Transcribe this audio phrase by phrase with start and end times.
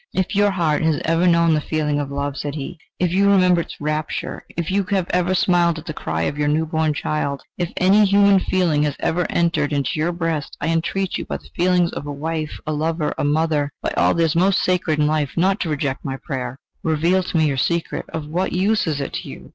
[0.13, 3.61] "If your heart has ever known the feeling of love," said he, "if you remember
[3.61, 7.43] its rapture, if you have ever smiled at the cry of your new born child,
[7.55, 11.51] if any human feeling has ever entered into your breast, I entreat you by the
[11.55, 15.05] feelings of a wife, a lover, a mother, by all that is most sacred in
[15.05, 16.57] life, not to reject my prayer.
[16.81, 18.05] Reveal to me your secret.
[18.11, 19.49] Of what use is it to you?...